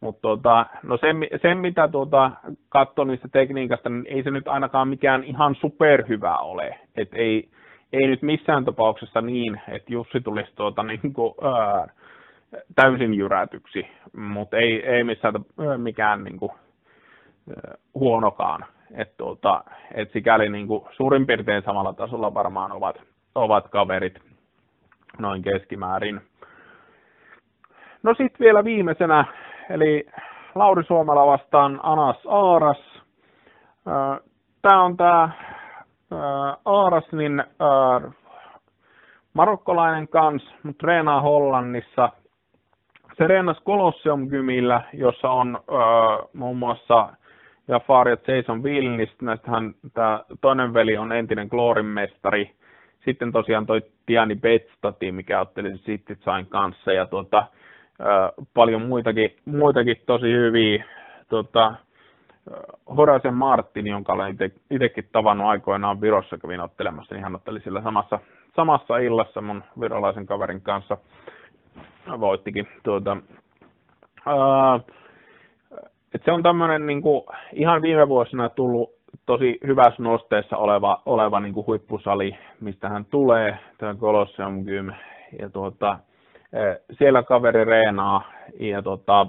Mutta 0.00 0.20
tuota, 0.22 0.66
no 0.82 0.96
sen, 0.96 1.16
sen, 1.42 1.58
mitä 1.58 1.88
tuota, 1.88 2.30
katson 2.68 3.08
niistä 3.08 3.28
tekniikasta, 3.32 3.88
niin 3.88 4.06
ei 4.06 4.22
se 4.22 4.30
nyt 4.30 4.48
ainakaan 4.48 4.88
mikään 4.88 5.24
ihan 5.24 5.54
superhyvä 5.54 6.36
ole. 6.36 6.78
Et 6.96 7.08
ei, 7.12 7.48
ei 7.92 8.06
nyt 8.06 8.22
missään 8.22 8.64
tapauksessa 8.64 9.20
niin, 9.20 9.60
että 9.68 9.92
Jussi 9.92 10.20
tulisi 10.20 10.52
tuota, 10.56 10.82
niin 10.82 11.12
kuin, 11.12 11.34
ää, 11.42 11.86
täysin 12.74 13.14
jyrätyksi, 13.14 13.86
mutta 14.16 14.56
ei, 14.56 14.86
ei 14.86 15.04
missään 15.04 15.34
mikään 15.76 16.24
niin 16.24 16.38
kuin, 16.38 16.52
huonokaan. 17.94 18.64
Et, 18.94 19.16
tuota, 19.16 19.64
et 19.94 20.12
sikäli 20.12 20.48
niin 20.48 20.66
kuin, 20.66 20.84
suurin 20.96 21.26
piirtein 21.26 21.62
samalla 21.62 21.92
tasolla 21.92 22.34
varmaan 22.34 22.72
ovat, 22.72 22.96
ovat 23.34 23.68
kaverit 23.68 24.18
noin 25.18 25.42
keskimäärin. 25.42 26.20
No 28.02 28.14
sitten 28.14 28.44
vielä 28.44 28.64
viimeisenä, 28.64 29.24
eli 29.70 30.06
Lauri 30.54 30.84
Suomala 30.84 31.26
vastaan 31.26 31.80
Anas 31.82 32.16
Aaras. 32.28 33.02
Tämä 34.62 34.84
on 34.84 34.96
tämä 34.96 35.28
Aaras, 36.64 37.12
niin 37.12 37.44
marokkolainen 39.34 40.08
kans, 40.08 40.54
mutta 40.62 40.78
treenaa 40.78 41.20
Hollannissa. 41.20 42.10
Se 43.16 43.26
reenasi 43.26 43.64
Colosseum 43.64 44.28
Gymillä, 44.28 44.82
jossa 44.92 45.30
on 45.30 45.60
muun 46.32 46.56
muassa 46.56 47.08
ja 47.68 47.80
Fariat 47.80 48.28
Jason 48.28 48.62
Vilnist, 48.62 49.22
näistähän 49.22 49.74
tämä 49.94 50.24
toinen 50.40 50.74
veli 50.74 50.96
on 50.96 51.12
entinen 51.12 51.48
Glorin 51.50 51.86
mestari. 51.86 52.50
Sitten 53.04 53.32
tosiaan 53.32 53.66
toi 53.66 53.82
Tiani 54.06 54.34
Betstati, 54.36 55.12
mikä 55.12 55.40
otteli 55.40 55.78
Sittitsain 55.78 56.46
kanssa 56.46 56.92
ja 56.92 57.06
tuota, 57.06 57.46
paljon 58.54 58.82
muitakin, 58.82 59.36
muitakin 59.44 59.96
tosi 60.06 60.32
hyviä. 60.32 60.84
Tota, 61.28 61.74
Horaisen 62.96 63.34
Martin, 63.34 63.86
jonka 63.86 64.12
olen 64.12 64.36
itsekin 64.70 65.08
tavannut 65.12 65.46
aikoinaan 65.46 66.00
Virossa, 66.00 66.38
kävin 66.38 66.60
ottelemassa, 66.60 67.14
niin 67.14 67.22
hän 67.22 67.34
otteli 67.34 67.60
sillä 67.60 67.82
samassa, 67.82 68.18
samassa 68.56 68.98
illassa 68.98 69.40
mun 69.40 69.64
virolaisen 69.80 70.26
kaverin 70.26 70.60
kanssa. 70.60 70.96
Voittikin. 72.20 72.68
Tuota, 72.82 73.16
ää, 74.26 74.80
et 76.14 76.22
se 76.24 76.32
on 76.32 76.42
tämmöinen 76.42 76.86
niin 76.86 77.02
kuin, 77.02 77.24
ihan 77.52 77.82
viime 77.82 78.08
vuosina 78.08 78.48
tullut 78.48 78.90
tosi 79.26 79.58
hyvässä 79.66 80.02
nosteessa 80.02 80.56
oleva, 80.56 81.02
oleva 81.06 81.40
niin 81.40 81.54
kuin 81.54 81.66
huippusali, 81.66 82.38
mistä 82.60 82.88
hän 82.88 83.04
tulee, 83.04 83.58
tämä 83.78 83.94
Colosseum 83.94 84.64
Gym. 84.64 84.92
Ja 85.38 85.50
tuota, 85.50 85.98
siellä 86.98 87.22
kaveri 87.22 87.64
reenaa 87.64 88.22
ja 88.60 88.82
tota, 88.82 89.26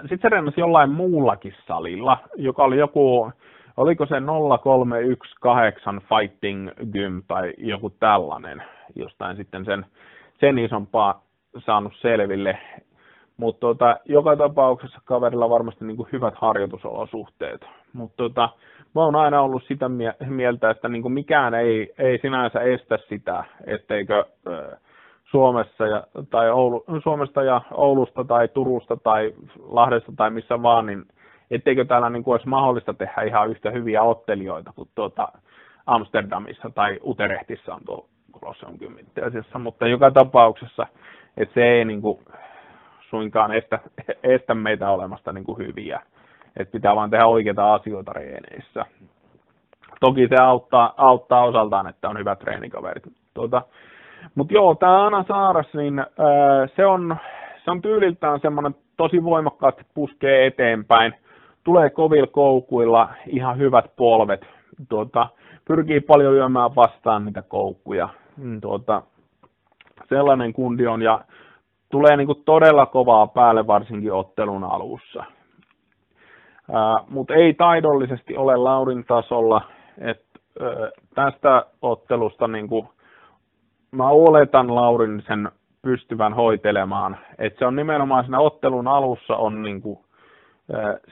sitten 0.00 0.18
se 0.22 0.28
reenasi 0.28 0.60
jollain 0.60 0.90
muullakin 0.90 1.54
salilla, 1.66 2.18
joka 2.36 2.64
oli 2.64 2.78
joku, 2.78 3.32
oliko 3.76 4.06
se 4.06 4.14
0318 4.62 6.02
Fighting 6.08 6.70
Gym 6.92 7.22
tai 7.28 7.54
joku 7.58 7.90
tällainen, 7.90 8.62
jostain 8.94 9.36
sitten 9.36 9.64
sen, 9.64 9.86
sen 10.40 10.58
isompaa 10.58 11.22
saanut 11.58 11.92
selville. 12.00 12.58
Mutta 13.36 13.60
tota, 13.60 13.96
joka 14.04 14.36
tapauksessa 14.36 15.00
kaverilla 15.04 15.50
varmasti 15.50 15.84
niin 15.84 15.96
kuin 15.96 16.08
hyvät 16.12 16.34
harjoitusolosuhteet. 16.36 17.66
Mutta 17.92 18.16
tota, 18.16 18.48
mä 18.94 19.00
oon 19.00 19.16
aina 19.16 19.40
ollut 19.40 19.62
sitä 19.68 19.90
mieltä, 20.28 20.70
että 20.70 20.88
niin 20.88 21.02
kuin 21.02 21.12
mikään 21.12 21.54
ei, 21.54 21.92
ei 21.98 22.18
sinänsä 22.18 22.60
estä 22.60 22.98
sitä, 23.08 23.44
etteikö 23.66 24.24
Suomessa 25.30 25.86
ja, 25.86 26.04
tai 26.30 26.50
Oulu, 26.50 26.84
Suomesta 27.02 27.42
ja 27.42 27.60
Oulusta 27.70 28.24
tai 28.24 28.48
Turusta 28.48 28.96
tai 28.96 29.34
Lahdesta 29.68 30.12
tai 30.16 30.30
missä 30.30 30.62
vaan, 30.62 30.86
niin 30.86 31.04
etteikö 31.50 31.84
täällä 31.84 32.10
niin 32.10 32.24
kuin 32.24 32.32
olisi 32.32 32.48
mahdollista 32.48 32.94
tehdä 32.94 33.22
ihan 33.22 33.50
yhtä 33.50 33.70
hyviä 33.70 34.02
ottelijoita 34.02 34.72
kuin 34.76 34.88
tuota 34.94 35.28
Amsterdamissa 35.86 36.70
tai 36.70 36.98
Uterehtissä 37.04 37.74
on 37.74 37.80
tuo 37.86 38.06
Colosseum 38.40 38.78
asiassa, 39.26 39.58
mutta 39.58 39.86
joka 39.86 40.10
tapauksessa, 40.10 40.86
että 41.36 41.54
se 41.54 41.62
ei 41.62 41.84
niin 41.84 42.02
kuin 42.02 42.18
suinkaan 43.10 43.52
estä, 43.52 43.78
estä 44.22 44.54
meitä 44.54 44.90
olemasta 44.90 45.32
niin 45.32 45.44
kuin 45.44 45.58
hyviä. 45.58 46.00
Että 46.56 46.72
pitää 46.72 46.96
vaan 46.96 47.10
tehdä 47.10 47.26
oikeita 47.26 47.74
asioita 47.74 48.12
reeneissä. 48.12 48.86
Toki 50.00 50.28
se 50.28 50.36
auttaa, 50.36 50.94
auttaa 50.96 51.44
osaltaan, 51.44 51.86
että 51.86 52.08
on 52.08 52.18
hyvät 52.18 52.38
treenikaverit. 52.38 53.04
Tuota, 53.34 53.62
Mutta 54.34 54.54
joo, 54.54 54.74
tämä 54.74 55.06
Ana 55.06 55.24
Saaras, 55.28 55.74
niin 55.74 55.98
ää, 55.98 56.06
se, 56.76 56.86
on, 56.86 57.16
se 57.64 57.70
on 57.70 57.82
tyyliltään 57.82 58.40
semmoinen 58.40 58.74
tosi 58.96 59.24
voimakkaasti 59.24 59.82
puskee 59.94 60.46
eteenpäin. 60.46 61.14
Tulee 61.64 61.90
kovilla 61.90 62.26
koukuilla 62.26 63.08
ihan 63.26 63.58
hyvät 63.58 63.96
polvet. 63.96 64.46
Tuota, 64.88 65.26
pyrkii 65.64 66.00
paljon 66.00 66.34
lyömään 66.34 66.76
vastaan 66.76 67.24
niitä 67.24 67.42
koukkuja. 67.42 68.08
Mm, 68.36 68.60
tuota, 68.60 69.02
sellainen 70.08 70.52
kundi 70.52 70.86
on 70.86 71.02
ja 71.02 71.20
tulee 71.90 72.16
niin 72.16 72.26
kuin 72.26 72.42
todella 72.44 72.86
kovaa 72.86 73.26
päälle 73.26 73.66
varsinkin 73.66 74.12
ottelun 74.12 74.64
alussa. 74.64 75.24
Mutta 77.08 77.34
ei 77.34 77.54
taidollisesti 77.54 78.36
ole 78.36 78.56
Laurin 78.56 79.04
tasolla, 79.04 79.62
että 79.98 80.40
tästä 81.14 81.66
ottelusta 81.82 82.48
niin 82.48 82.68
kuin, 82.68 82.88
mä 83.92 84.08
oletan 84.08 84.74
Laurin 84.74 85.22
sen 85.26 85.50
pystyvän 85.82 86.34
hoitelemaan. 86.34 87.16
Et 87.38 87.58
se 87.58 87.66
on 87.66 87.76
nimenomaan 87.76 88.24
siinä 88.24 88.38
ottelun 88.38 88.88
alussa 88.88 89.36
on 89.36 89.62
niin 89.62 89.82
kuin, 89.82 89.98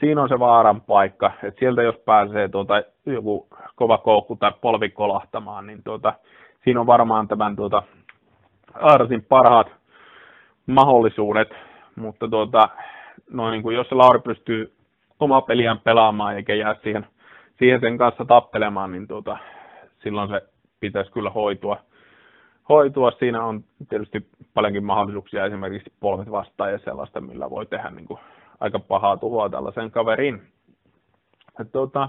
siinä 0.01 0.23
on 0.23 0.29
se 0.29 0.39
vaaran 0.39 0.81
paikka, 0.81 1.33
että 1.43 1.59
sieltä 1.61 1.83
jos 1.83 1.97
pääsee 1.97 2.49
tuota, 2.49 2.83
joku 3.07 3.49
kova 3.77 3.99
koukku 3.99 4.37
tai 4.37 4.53
polvi 4.61 4.91
kolahtamaan, 4.91 5.67
niin 5.67 5.83
tuota, 5.83 6.13
siinä 6.65 6.81
on 6.81 6.87
varmaan 6.87 7.29
tämän 7.29 7.57
tuota, 7.57 7.83
Arsin 8.75 9.25
parhaat 9.29 9.67
mahdollisuudet, 10.67 11.49
mutta 11.97 12.29
tuota, 12.29 12.69
no 13.31 13.51
niin 13.51 13.63
kuin 13.63 13.77
jos 13.77 13.93
Lauri 13.93 14.19
pystyy 14.19 14.73
oma 15.21 15.41
peliään 15.41 15.81
pelaamaan 15.81 16.37
eikä 16.37 16.55
jää 16.55 16.75
siihen, 16.83 17.07
siihen 17.59 17.81
sen 17.81 17.99
kanssa 17.99 18.25
tappelemaan, 18.25 18.93
niin 18.93 19.09
tuota, 19.09 19.39
silloin 20.03 20.29
se 20.29 20.43
pitäisi 20.81 21.13
kyllä 21.13 21.31
hoitua. 21.31 21.77
Hoitua. 22.69 23.11
Siinä 23.11 23.45
on 23.45 23.65
tietysti 23.89 24.27
paljonkin 24.55 24.85
mahdollisuuksia 24.85 25.45
esimerkiksi 25.45 25.93
polvet 26.01 26.31
vastaan 26.31 26.73
ja 26.73 26.79
sellaista, 26.79 27.21
millä 27.21 27.51
voi 27.51 27.67
tehdä 27.67 27.91
niin 27.91 28.07
kuin 28.07 28.21
aika 28.61 28.79
pahaa 28.79 29.17
tuhoa 29.17 29.49
tällaisen 29.49 29.91
kaverin. 29.91 30.43
Tuota, 31.73 32.09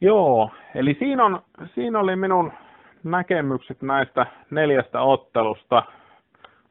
joo, 0.00 0.50
eli 0.74 0.96
siinä, 0.98 1.24
on, 1.24 1.42
siinä 1.74 2.00
oli 2.00 2.16
minun 2.16 2.52
näkemykset 3.04 3.82
näistä 3.82 4.26
neljästä 4.50 5.00
ottelusta 5.00 5.82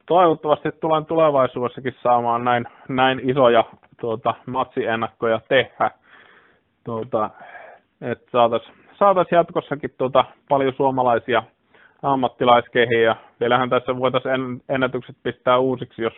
toivottavasti 0.05 0.69
tulen 0.71 1.05
tulevaisuudessakin 1.05 1.95
saamaan 2.03 2.43
näin, 2.43 2.65
näin 2.89 3.29
isoja 3.29 3.63
tuota, 3.99 4.33
matsiennakkoja 4.45 5.41
tehdä, 5.49 5.91
tuota, 6.83 7.29
että 8.01 8.31
saataisiin 8.31 8.75
saatais 8.99 9.31
jatkossakin 9.31 9.93
tuota, 9.97 10.25
paljon 10.49 10.73
suomalaisia 10.73 11.43
ammattilaiskehiä. 12.03 13.15
Vielähän 13.39 13.69
tässä 13.69 13.97
voitaisiin 13.97 14.33
en, 14.33 14.61
ennätykset 14.69 15.15
pistää 15.23 15.57
uusiksi, 15.57 16.01
jos 16.01 16.13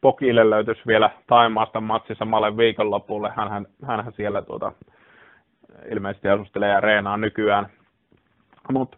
Pokille 0.00 0.50
löytyisi 0.50 0.82
vielä 0.86 1.10
Taimaasta 1.26 1.80
matsi 1.80 2.14
samalle 2.14 2.56
viikonlopulle. 2.56 3.32
Hänhän, 3.36 3.66
hänhän 3.86 4.12
siellä 4.12 4.42
tuota, 4.42 4.72
ilmeisesti 5.90 6.28
asustelee 6.28 6.70
ja 6.70 6.80
reenaa 6.80 7.16
nykyään. 7.16 7.66
Mutta 8.72 8.96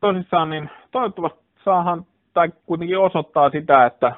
tosissaan 0.00 0.50
niin 0.50 0.70
toivottavasti 0.90 1.40
saahan 1.64 2.06
tai 2.34 2.48
kuitenkin 2.66 2.98
osoittaa 2.98 3.50
sitä, 3.50 3.86
että 3.86 4.12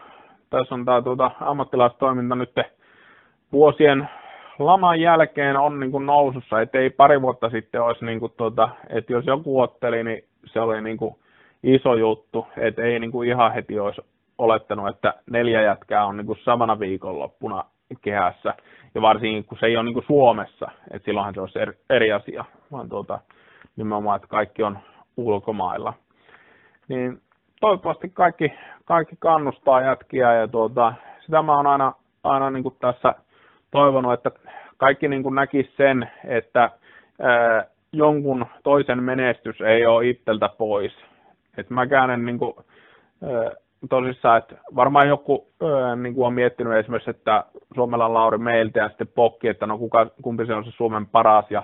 tässä 0.51 0.75
on 0.75 0.85
tämä 0.85 1.03
tuota, 1.03 1.31
ammattilaistoiminta 1.41 2.35
nyt 2.35 2.53
vuosien 3.53 4.09
laman 4.59 5.01
jälkeen 5.01 5.57
on 5.57 5.81
niin 5.81 5.91
kuin 5.91 6.07
nousussa, 6.07 6.61
että 6.61 6.79
ei 6.79 6.91
pari 6.91 7.23
vuotta 7.23 7.51
sitten 7.51 7.83
olisi, 7.83 8.05
niin 8.05 8.21
kuin 8.21 8.33
tuota, 8.37 8.69
että 8.89 9.13
jos 9.13 9.27
joku 9.27 9.61
otteli, 9.61 10.05
niin 10.05 10.25
se 10.45 10.61
oli 10.61 10.81
niin 10.81 10.97
kuin 10.97 11.17
iso 11.63 11.95
juttu, 11.95 12.47
että 12.57 12.83
ei 12.83 12.99
niin 12.99 13.13
kuin 13.13 13.29
ihan 13.29 13.53
heti 13.53 13.79
olisi 13.79 14.01
olettanut, 14.39 14.89
että 14.89 15.15
neljä 15.31 15.63
jätkää 15.63 16.07
on 16.07 16.17
niin 16.17 16.27
kuin 16.27 16.39
samana 16.45 16.79
viikonloppuna 16.79 17.65
kehässä, 18.03 18.55
ja 18.95 19.03
varsinkin 19.03 19.45
kun 19.45 19.59
se 19.61 19.67
ei 19.67 19.77
ole 19.77 19.85
niin 19.85 19.95
kuin 19.95 20.07
Suomessa, 20.07 20.71
että 20.91 21.05
silloinhan 21.07 21.35
se 21.35 21.41
olisi 21.41 21.59
eri 21.91 22.13
asia, 22.13 22.45
vaan 22.73 22.89
tuota, 22.89 23.19
nimenomaan, 23.77 24.17
että 24.17 24.29
kaikki 24.29 24.63
on 24.63 24.79
ulkomailla. 25.17 25.95
Niin 26.89 27.21
toivottavasti 27.61 28.09
kaikki, 28.09 28.53
kaikki 28.85 29.17
kannustaa 29.19 29.81
jätkiä 29.81 30.35
ja 30.35 30.49
tuota, 30.49 30.95
sitä 31.21 31.43
mä 31.43 31.57
oon 31.57 31.67
aina, 31.67 31.93
aina 32.25 32.51
niin 32.51 32.63
kuin 32.63 32.77
tässä 32.81 33.15
toivonut, 33.71 34.13
että 34.13 34.31
kaikki 34.77 35.09
niin 35.09 35.23
kuin 35.23 35.35
näkisi 35.35 35.73
sen, 35.77 36.11
että 36.25 36.71
ää, 37.21 37.67
jonkun 37.93 38.47
toisen 38.63 39.03
menestys 39.03 39.61
ei 39.61 39.87
ole 39.87 40.09
itseltä 40.09 40.49
pois. 40.59 40.93
Et 41.59 41.71
mäkään 41.71 42.11
en 42.11 42.25
niin 42.25 42.39
kuin, 42.39 42.55
tosissaan, 43.89 44.39
että 44.39 44.55
varmaan 44.77 45.09
joku 45.09 45.49
niin 46.03 46.15
kuin 46.15 46.27
on 46.27 46.35
miettinyt 46.35 46.73
esimerkiksi, 46.73 47.11
että 47.11 47.45
Suomella 47.75 48.07
on 48.07 48.15
Lauri 48.15 48.39
meiltä 48.39 48.81
ja 48.81 48.89
sitten 48.89 49.09
Pokki, 49.15 49.49
että 49.49 49.67
no 49.67 49.79
kuka, 49.79 50.07
kumpi 50.23 50.47
se 50.47 50.55
on 50.55 50.65
se 50.65 50.71
Suomen 50.71 51.07
paras 51.07 51.51
ja 51.51 51.63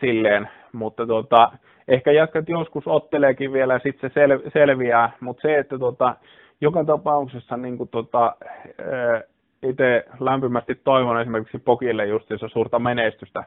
silleen, 0.00 0.48
mutta 0.72 1.06
tuota, 1.06 1.52
ehkä 1.88 2.12
jatkat 2.12 2.48
joskus 2.48 2.86
otteleekin 2.86 3.52
vielä 3.52 3.72
ja 3.72 3.80
sitten 3.82 4.10
se 4.10 4.14
sel, 4.14 4.40
selviää, 4.52 5.10
mutta 5.20 5.42
se, 5.42 5.58
että 5.58 5.78
tuota, 5.78 6.16
joka 6.60 6.84
tapauksessa 6.84 7.56
niin 7.56 7.76
kuin 7.76 7.88
tuota, 7.88 8.36
itse 9.62 10.04
lämpimästi 10.20 10.74
toivon 10.74 11.20
esimerkiksi 11.20 11.58
Pokille 11.58 12.06
justiinsa 12.06 12.48
suurta 12.48 12.78
menestystä 12.78 13.44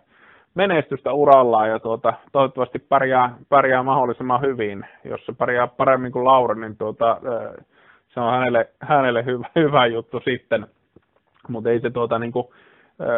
menestystä 0.55 1.13
urallaan 1.13 1.69
ja 1.69 1.79
tuota, 1.79 2.13
toivottavasti 2.31 2.79
pärjää, 2.79 3.35
pärjää 3.49 3.83
mahdollisimman 3.83 4.41
hyvin. 4.41 4.85
Jos 5.03 5.25
se 5.25 5.33
pärjää 5.33 5.67
paremmin 5.67 6.11
kuin 6.11 6.25
Laura, 6.25 6.55
niin 6.55 6.77
tuota, 6.77 7.17
se 8.13 8.19
on 8.19 8.31
hänelle, 8.33 8.69
hänelle 8.79 9.25
hyvä, 9.25 9.47
hyvä 9.61 9.85
juttu 9.85 10.19
sitten. 10.19 10.67
Mutta 11.47 11.69
ei 11.69 11.79
se 11.79 11.89
tuota, 11.89 12.19
niin 12.19 12.31
kuin, 12.31 12.47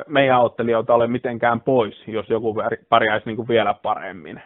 meidän 0.08 0.42
ottelijoita 0.42 0.94
ole 0.94 1.08
mitenkään 1.08 1.62
pois, 1.62 2.08
jos 2.08 2.30
joku 2.30 2.56
pärjäisi 2.90 3.26
niin 3.26 3.36
kuin 3.36 3.48
vielä 3.48 3.74
paremmin. 3.74 4.42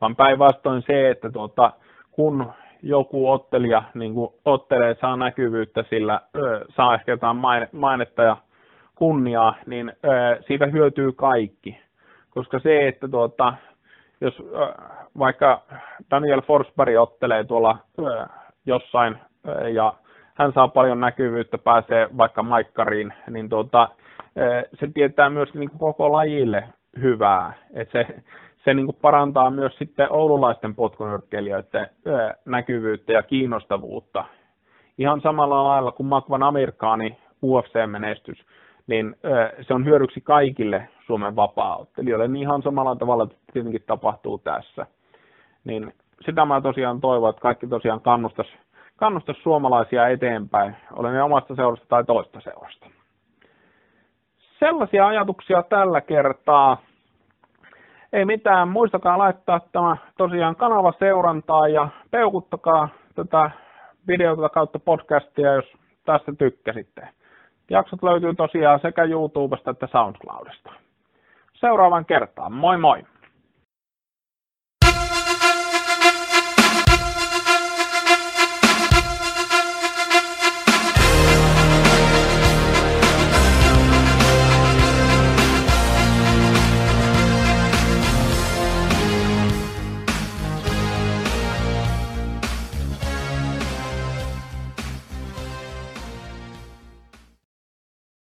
Vaan 0.00 0.16
päinvastoin 0.16 0.82
se, 0.86 1.10
että 1.10 1.30
tuota, 1.30 1.72
kun 2.10 2.52
joku 2.82 3.30
ottelija 3.30 3.82
niin 3.94 4.14
kuin 4.14 4.30
ottelee, 4.44 4.96
saa 5.00 5.16
näkyvyyttä, 5.16 5.84
sillä 5.90 6.20
ö, 6.36 6.64
saa 6.76 6.94
ehkä 6.94 7.12
jotain 7.12 7.36
mainetta 7.72 8.22
ja 8.22 8.36
kunniaa, 8.94 9.54
niin 9.66 9.92
siitä 10.46 10.66
hyötyy 10.66 11.12
kaikki. 11.12 11.81
Koska 12.34 12.58
se, 12.58 12.88
että 12.88 13.08
tuota, 13.08 13.54
jos 14.20 14.42
vaikka 15.18 15.62
Daniel 16.10 16.40
Forsberg 16.40 16.96
ottelee 16.96 17.44
tuolla 17.44 17.78
jossain 18.66 19.18
ja 19.74 19.94
hän 20.34 20.52
saa 20.52 20.68
paljon 20.68 21.00
näkyvyyttä, 21.00 21.58
pääsee 21.58 22.08
vaikka 22.16 22.42
maikkariin, 22.42 23.14
niin 23.30 23.48
tuota, 23.48 23.88
se 24.74 24.88
tietää 24.94 25.30
myös 25.30 25.54
niin 25.54 25.70
kuin 25.70 25.78
koko 25.78 26.12
lajille 26.12 26.64
hyvää. 27.00 27.52
Et 27.74 27.90
se, 27.92 28.06
se 28.64 28.74
niin 28.74 28.86
kuin 28.86 28.98
parantaa 29.02 29.50
myös 29.50 29.78
sitten 29.78 30.12
oululaisten 30.12 30.74
potkunyrkkeilijöiden 30.74 31.88
näkyvyyttä 32.44 33.12
ja 33.12 33.22
kiinnostavuutta. 33.22 34.24
Ihan 34.98 35.20
samalla 35.20 35.64
lailla 35.64 35.92
kuin 35.92 36.06
Makvan 36.06 36.42
Amerikaani 36.42 37.18
UFC-menestys, 37.42 38.46
niin 38.86 39.16
se 39.60 39.74
on 39.74 39.84
hyödyksi 39.84 40.20
kaikille 40.20 40.88
Suomen 41.06 41.36
vapaa-ottelijoille. 41.36 42.28
Niin 42.28 42.42
ihan 42.42 42.62
samalla 42.62 42.96
tavalla 42.96 43.28
tietenkin 43.52 43.82
tapahtuu 43.86 44.38
tässä. 44.38 44.86
Niin 45.64 45.94
sitä 46.24 46.44
mä 46.44 46.60
tosiaan 46.60 47.00
toivon, 47.00 47.30
että 47.30 47.42
kaikki 47.42 47.66
tosiaan 47.66 48.00
kannustas, 48.00 48.46
kannustas 48.96 49.36
suomalaisia 49.42 50.08
eteenpäin, 50.08 50.76
olen 50.92 51.14
ne 51.14 51.22
omasta 51.22 51.54
seurasta 51.54 51.86
tai 51.88 52.04
toista 52.04 52.40
seurasta. 52.40 52.86
Sellaisia 54.58 55.06
ajatuksia 55.06 55.62
tällä 55.62 56.00
kertaa. 56.00 56.82
Ei 58.12 58.24
mitään, 58.24 58.68
muistakaa 58.68 59.18
laittaa 59.18 59.60
tämä 59.72 59.96
tosiaan 60.16 60.56
kanava 60.56 60.92
seurantaa 60.98 61.68
ja 61.68 61.88
peukuttakaa 62.10 62.88
tätä 63.14 63.50
videota 64.08 64.48
kautta 64.48 64.78
podcastia, 64.78 65.54
jos 65.54 65.72
tästä 66.04 66.32
tykkäsitte. 66.38 67.08
Jaksot 67.72 68.02
löytyy 68.02 68.34
tosiaan 68.34 68.80
sekä 68.80 69.04
YouTubesta 69.04 69.70
että 69.70 69.86
SoundCloudista. 69.86 70.72
Seuraavan 71.54 72.04
kertaan, 72.04 72.52
moi 72.52 72.78
moi! 72.78 73.04